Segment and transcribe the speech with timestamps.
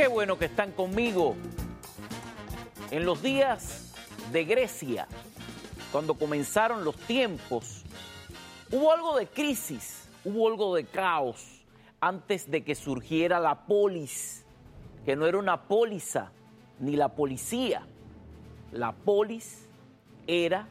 [0.00, 1.36] Qué bueno que están conmigo.
[2.90, 3.92] En los días
[4.32, 5.06] de Grecia,
[5.92, 7.84] cuando comenzaron los tiempos,
[8.72, 11.66] hubo algo de crisis, hubo algo de caos
[12.00, 14.46] antes de que surgiera la polis,
[15.04, 16.32] que no era una póliza
[16.78, 17.86] ni la policía.
[18.72, 19.68] La polis
[20.26, 20.66] era,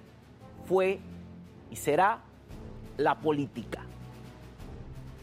[0.67, 0.99] fue
[1.69, 2.21] y será
[2.97, 3.83] la política.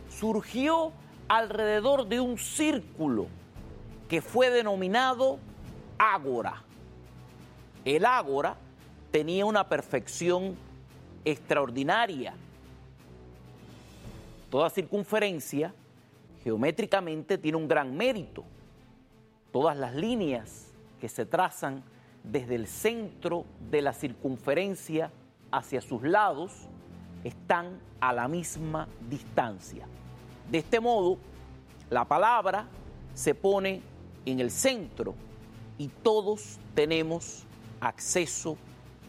[0.09, 0.93] Surgió
[1.27, 3.27] alrededor de un círculo
[4.09, 5.39] que fue denominado
[5.99, 6.63] ágora.
[7.85, 8.57] El ágora
[9.11, 10.57] tenía una perfección
[11.25, 12.35] extraordinaria.
[14.51, 15.75] Toda circunferencia
[16.45, 18.45] geométricamente tiene un gran mérito.
[19.53, 21.83] Todas las líneas que se trazan
[22.23, 25.11] desde el centro de la circunferencia
[25.51, 26.69] hacia sus lados
[27.25, 29.87] están a la misma distancia.
[30.51, 31.19] De este modo,
[31.91, 32.67] la palabra
[33.15, 33.83] se pone
[34.27, 35.15] en el centro
[35.79, 37.45] y todos tenemos
[37.81, 38.57] acceso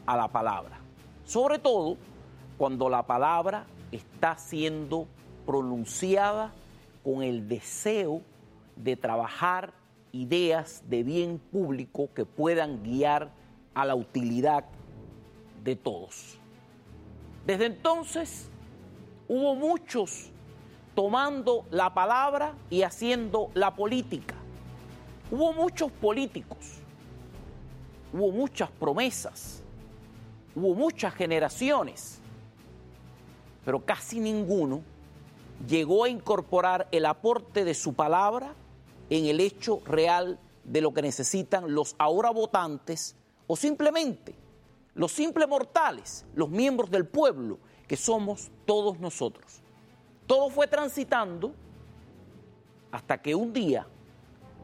[0.05, 0.79] a la palabra.
[1.25, 1.97] Sobre todo
[2.57, 5.07] cuando la palabra está siendo
[5.45, 6.53] pronunciada
[7.03, 8.21] con el deseo
[8.75, 9.73] de trabajar
[10.11, 13.31] ideas de bien público que puedan guiar
[13.73, 14.65] a la utilidad
[15.63, 16.39] de todos.
[17.45, 18.49] Desde entonces
[19.27, 20.31] hubo muchos
[20.95, 24.36] tomando la palabra y haciendo la política.
[25.29, 26.57] Hubo muchos políticos,
[28.13, 29.61] hubo muchas promesas,
[30.55, 32.19] hubo muchas generaciones,
[33.65, 34.81] pero casi ninguno
[35.67, 38.53] llegó a incorporar el aporte de su palabra
[39.09, 43.15] en el hecho real de lo que necesitan los ahora votantes
[43.47, 44.33] o simplemente
[44.95, 49.61] los simples mortales, los miembros del pueblo, que somos todos nosotros.
[50.25, 51.53] Todo fue transitando
[52.91, 53.85] hasta que un día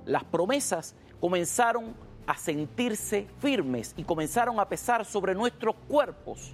[0.05, 6.53] las promesas comenzaron a sentirse firmes y comenzaron a pesar sobre nuestros cuerpos,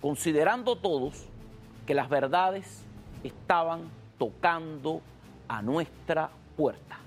[0.00, 1.24] considerando todos
[1.86, 2.82] que las verdades
[3.22, 5.00] estaban tocando
[5.48, 6.98] a nuestra puerta.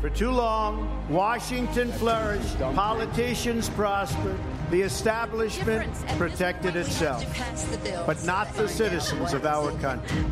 [0.00, 4.36] For too long, Washington flourished, politicians prospered,
[4.70, 7.24] the establishment protected itself,
[8.06, 10.24] but not the citizens of our country.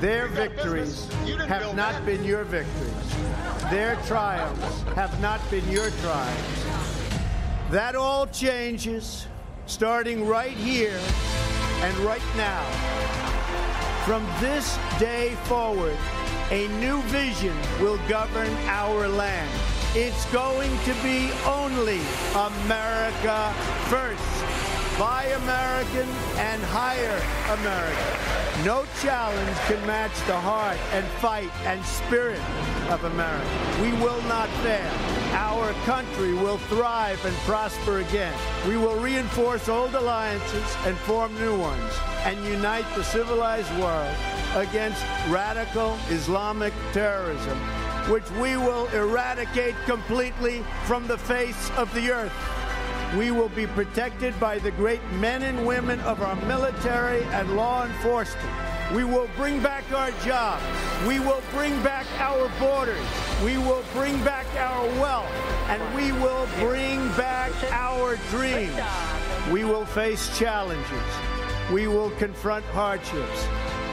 [0.00, 1.08] Their victories
[1.46, 2.92] have not been your victories.
[3.70, 6.64] Their triumphs have not been your triumphs.
[7.70, 9.26] That all changes
[9.66, 10.98] starting right here
[11.82, 12.64] and right now.
[14.06, 15.96] From this day forward,
[16.50, 19.50] a new vision will govern our land.
[19.94, 22.00] It's going to be only
[22.34, 23.52] America
[23.88, 24.67] first.
[24.98, 27.22] Buy American and hire
[27.60, 28.64] American.
[28.64, 32.42] No challenge can match the heart and fight and spirit
[32.90, 33.48] of America.
[33.80, 34.90] We will not fail.
[35.34, 38.36] Our country will thrive and prosper again.
[38.66, 41.92] We will reinforce old alliances and form new ones
[42.24, 44.12] and unite the civilized world
[44.56, 47.56] against radical Islamic terrorism,
[48.10, 52.57] which we will eradicate completely from the face of the earth.
[53.16, 57.86] We will be protected by the great men and women of our military and law
[57.86, 58.50] enforcement.
[58.94, 60.62] We will bring back our jobs.
[61.06, 63.00] We will bring back our borders.
[63.42, 65.30] We will bring back our wealth.
[65.68, 68.78] And we will bring back our dreams.
[69.50, 71.08] We will face challenges.
[71.72, 73.46] We will confront hardships.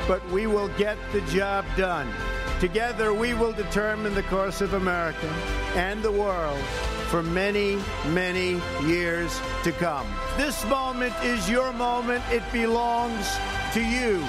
[0.09, 2.11] But we will get the job done.
[2.59, 5.27] Together, we will determine the course of America
[5.75, 6.63] and the world
[7.05, 7.77] for many,
[8.13, 10.07] many years to come.
[10.37, 12.23] This moment is your moment.
[12.31, 13.37] It belongs
[13.73, 14.23] to you.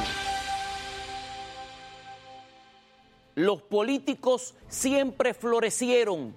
[3.34, 6.32] Los políticos siempre florecieron,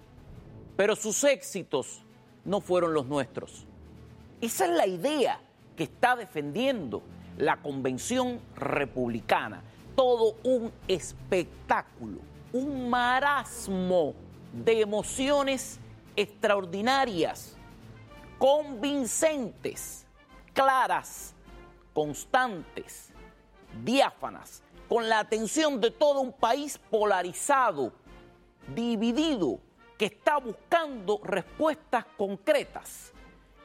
[0.76, 2.02] pero sus éxitos
[2.44, 3.66] no fueron los nuestros.
[4.42, 5.40] Esa es la idea
[5.76, 7.02] que está defendiendo
[7.38, 9.62] la Convención Republicana.
[9.96, 12.20] Todo un espectáculo,
[12.52, 14.14] un marasmo
[14.52, 15.80] de emociones
[16.21, 17.56] extraordinarias,
[18.38, 20.06] convincentes,
[20.54, 21.33] claras,
[21.94, 23.13] constantes,
[23.86, 27.94] diáfanas, con la atención de todo un país polarizado,
[28.75, 29.62] dividido,
[29.98, 33.13] que está buscando respuestas concretas,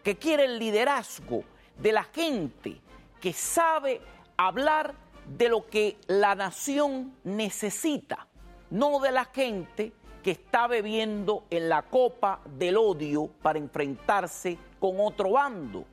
[0.04, 1.42] que quiere el liderazgo
[1.78, 2.80] de la gente
[3.20, 4.00] que sabe
[4.36, 4.94] hablar
[5.26, 8.28] de lo que la nación necesita,
[8.70, 9.92] no de la gente
[10.24, 15.84] que está bebiendo en la copa del odio para enfrentarse con otro bando,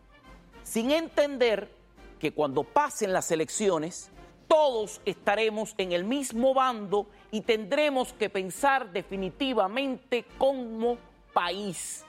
[0.64, 1.70] sin entender
[2.18, 4.10] que cuando pasen las elecciones,
[4.48, 10.98] todos estaremos en el mismo bando y tendremos que pensar definitivamente como
[11.34, 12.06] país.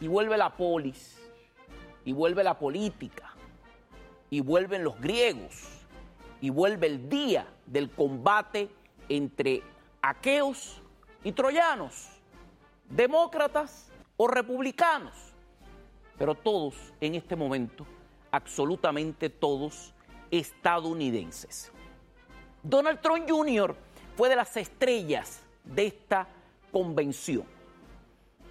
[0.00, 1.18] Y vuelve la polis,
[2.06, 3.34] y vuelve la política,
[4.30, 5.68] y vuelven los griegos,
[6.40, 8.70] y vuelve el día del combate
[9.10, 9.62] entre
[10.00, 10.79] aqueos
[11.24, 12.08] y troyanos,
[12.88, 15.14] demócratas o republicanos,
[16.18, 17.86] pero todos en este momento,
[18.30, 19.92] absolutamente todos
[20.30, 21.72] estadounidenses.
[22.62, 23.74] Donald Trump Jr.
[24.16, 26.28] fue de las estrellas de esta
[26.70, 27.44] convención.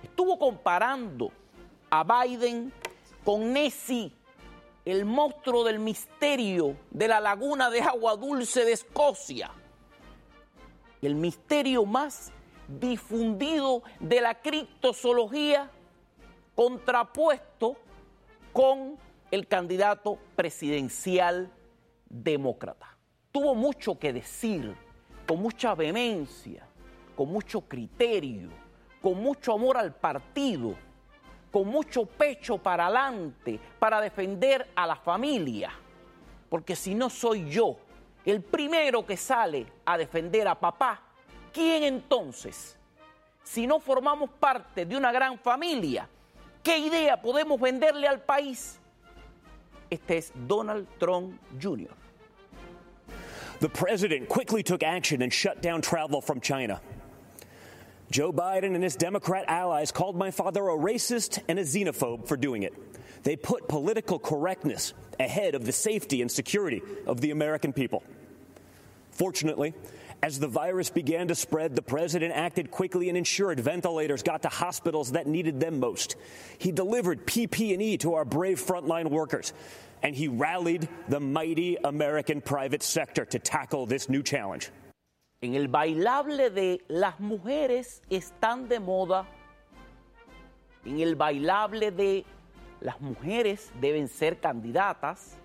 [0.04, 1.32] Estuvo comparando
[1.90, 2.72] a Biden
[3.24, 4.14] con Nessie,
[4.86, 9.52] el monstruo del misterio de la laguna de agua dulce de Escocia.
[11.02, 12.32] El misterio más
[12.80, 15.72] difundido de la criptozoología
[16.56, 17.78] contrapuesto
[18.54, 18.98] con
[19.32, 21.52] el candidato presidencial
[22.08, 22.98] demócrata.
[23.32, 24.76] Tuvo mucho que decir,
[25.28, 26.68] con mucha vehemencia,
[27.16, 28.50] con mucho criterio,
[29.02, 30.76] con mucho amor al partido,
[31.52, 35.72] con mucho pecho para adelante, para defender a la familia.
[36.50, 37.78] Porque si no soy yo
[38.26, 41.09] el primero que sale a defender a papá,
[41.52, 42.76] ¿quién entonces?
[43.44, 46.08] Si no formamos parte de una gran familia,
[46.64, 48.80] ¿qué idea podemos venderle al país?
[49.90, 51.90] Este es Donald Trump Jr.
[53.60, 56.80] The president quickly took action and shut down travel from China.
[58.12, 62.38] Joe Biden and his Democrat allies called my father a racist and a xenophobe for
[62.38, 62.74] doing it.
[63.24, 68.04] They put political correctness ahead of the safety and security of the American people.
[69.12, 69.74] Fortunately,
[70.22, 74.50] as the virus began to spread, the president acted quickly and ensured ventilators got to
[74.50, 76.18] hospitals that needed them most.
[76.58, 79.54] He delivered PPE to our brave frontline workers,
[80.04, 84.72] and he rallied the mighty American private sector to tackle this new challenge.
[85.42, 89.26] En el bailable de las mujeres están de moda.
[90.86, 92.26] En el bailable de
[92.82, 95.38] las mujeres deben ser candidatas.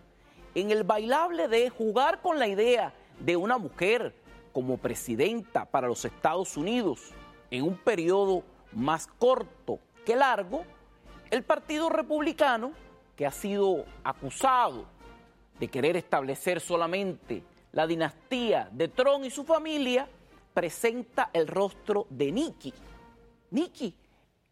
[0.57, 4.13] En el bailable de jugar con la idea de una mujer
[4.55, 7.11] como presidenta para los Estados Unidos
[7.51, 10.65] en un periodo más corto que largo,
[11.31, 12.73] el Partido Republicano,
[13.17, 14.87] que ha sido acusado
[15.59, 17.43] de querer establecer solamente
[17.73, 20.09] la dinastía de Trump y su familia,
[20.55, 22.73] presenta el rostro de Nikki.
[23.51, 23.97] Nikki,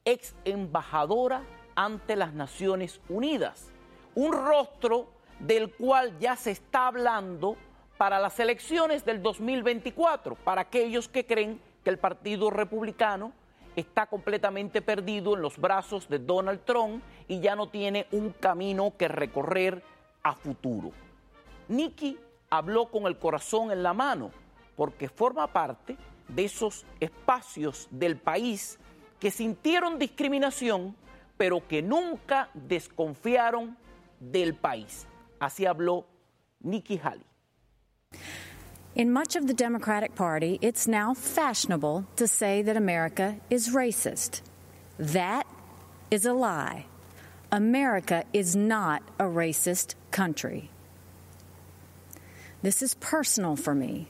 [0.05, 1.43] ex embajadora
[1.77, 3.71] ante las Naciones Unidas.
[4.15, 5.09] Un rostro
[5.39, 7.57] del cual ya se está hablando
[8.03, 13.33] para las elecciones del 2024, para aquellos que creen que el Partido Republicano
[13.77, 18.93] está completamente perdido en los brazos de Donald Trump y ya no tiene un camino
[18.99, 19.85] que recorrer
[20.25, 20.91] a futuro.
[21.69, 22.19] Nikki
[22.51, 24.33] habló con el corazón en la mano
[24.75, 28.81] porque forma parte de esos espacios del país
[29.21, 30.97] que sintieron discriminación,
[31.37, 33.77] pero que nunca desconfiaron
[34.19, 35.07] del país.
[35.39, 36.05] Así habló
[36.63, 37.32] Nikki Haley.
[38.95, 44.43] In much of the Democratic Party, it's now fashionable to say that America is racist.
[44.99, 45.47] That
[46.11, 46.85] is a lie.
[47.51, 50.69] America is not a racist country.
[52.63, 54.09] This is personal for me.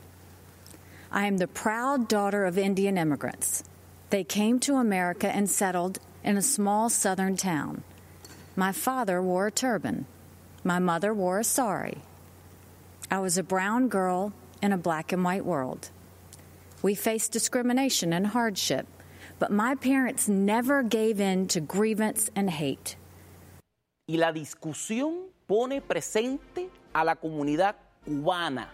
[1.11, 3.63] I am the proud daughter of Indian immigrants.
[4.09, 7.83] They came to America and settled in a small southern town.
[8.55, 10.05] My father wore a turban.
[10.63, 11.99] My mother wore a sari.
[13.13, 15.91] I was a brown girl in a black and white world.
[16.81, 18.87] We faced discrimination and hardship,
[19.37, 22.95] but my parents never gave in to grievance and hate.
[24.07, 28.69] Y la discusión pone presente a la comunidad cubana,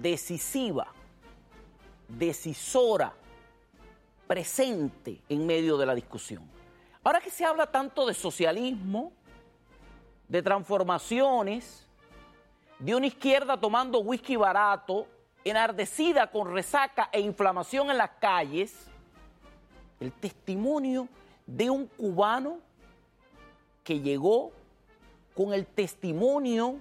[0.00, 0.86] decisiva,
[2.08, 3.12] decisora,
[4.26, 6.48] presente en medio de la discusión.
[7.04, 9.12] Ahora que se habla tanto de socialismo,
[10.28, 11.87] de transformaciones,
[12.78, 15.06] de una izquierda tomando whisky barato,
[15.44, 18.86] enardecida con resaca e inflamación en las calles,
[20.00, 21.08] el testimonio
[21.46, 22.58] de un cubano
[23.82, 24.52] que llegó
[25.34, 26.76] con el testimonio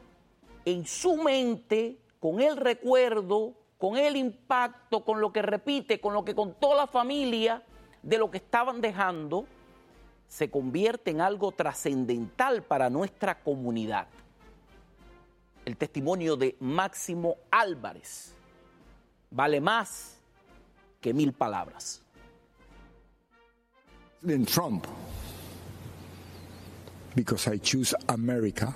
[0.66, 6.26] en su mente, con el recuerdo, con el impacto, con lo que repite, con lo
[6.26, 7.64] que contó la familia
[8.04, 9.46] de lo que estaban dejando,
[10.28, 14.08] se convierte en algo trascendental para nuestra comunidad.
[15.68, 18.34] El testimonio de Máximo Álvarez
[19.30, 20.16] vale más
[21.02, 22.02] que mil palabras.
[24.22, 24.88] President Trump,
[27.16, 28.74] because I choose America,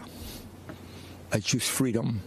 [1.31, 2.19] I choose freedom.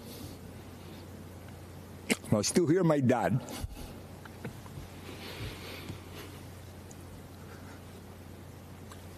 [2.32, 3.38] I still hear my dad.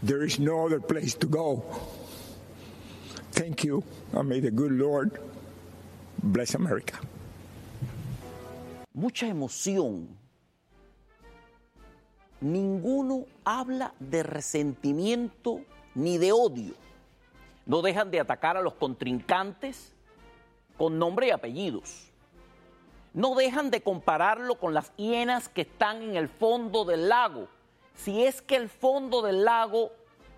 [0.03, 1.63] There is no other place to go.
[3.31, 5.21] Thank you, and may the good Lord
[6.23, 6.99] bless America.
[8.93, 10.09] Mucha emoción.
[12.41, 15.61] Ninguno habla de resentimiento
[15.95, 16.75] ni de odio.
[17.65, 19.93] No dejan de atacar a los contrincantes
[20.77, 22.11] con nombre y apellidos.
[23.15, 27.49] No dejan de compararlo con las hienas que están en el fondo del lago.
[27.95, 29.91] Si es que el fondo del lago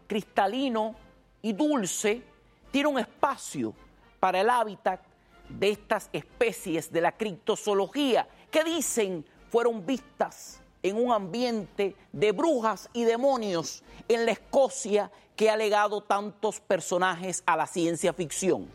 [0.07, 0.95] cristalino
[1.43, 2.23] y dulce
[2.71, 3.75] tiene un espacio
[4.21, 5.08] para el hábitat
[5.49, 12.89] de estas especies de la criptozoología que dicen fueron vistas en un ambiente de brujas
[12.93, 18.69] y demonios en la Escocia que ha legado tantos personajes a la ciencia ficción.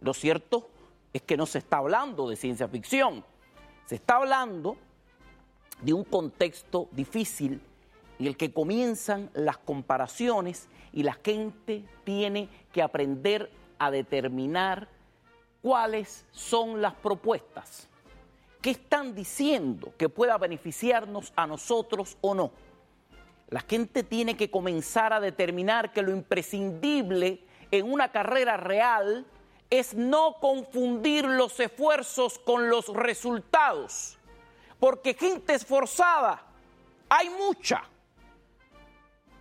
[0.00, 0.68] Lo cierto
[1.12, 3.24] es que no se está hablando de ciencia ficción,
[3.86, 4.76] se está hablando
[5.82, 7.60] de un contexto difícil
[8.18, 14.88] en el que comienzan las comparaciones y la gente tiene que aprender a determinar
[15.62, 17.88] cuáles son las propuestas,
[18.62, 22.52] qué están diciendo que pueda beneficiarnos a nosotros o no.
[23.48, 29.26] La gente tiene que comenzar a determinar que lo imprescindible en una carrera real
[29.70, 34.18] es no confundir los esfuerzos con los resultados,
[34.78, 36.42] porque gente esforzada
[37.08, 37.82] hay mucha,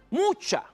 [0.09, 0.65] mucha,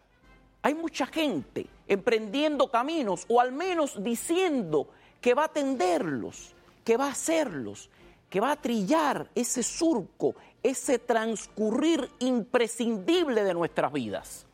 [0.61, 4.89] hay mucha gente emprendiendo caminos o al menos diciendo
[5.25, 6.53] que va a atenderlos,
[6.84, 7.89] que va a hacerlos,
[8.29, 14.46] que va a trillar ese surco, ese transcurrir imprescindible de nuestras vidas.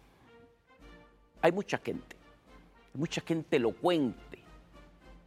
[1.42, 2.16] Hay mucha gente,
[2.94, 4.40] mucha gente elocuente,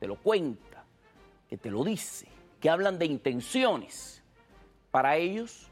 [0.01, 0.83] te lo cuenta,
[1.47, 2.27] que te lo dice,
[2.59, 4.23] que hablan de intenciones.
[4.91, 5.67] Para ellos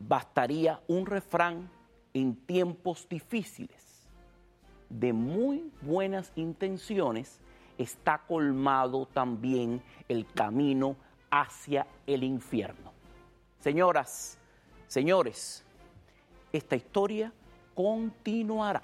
[0.00, 1.70] bastaría un refrán
[2.14, 4.08] en tiempos difíciles.
[4.88, 7.42] De muy buenas intenciones
[7.82, 10.96] está colmado también el camino
[11.30, 12.92] hacia el infierno.
[13.60, 14.38] Señoras,
[14.86, 15.64] señores,
[16.52, 17.32] esta historia
[17.74, 18.82] continuará.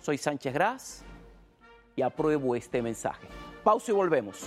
[0.00, 1.04] Soy Sánchez Gras
[1.96, 3.26] y apruebo este mensaje.
[3.64, 4.46] Pausa y volvemos.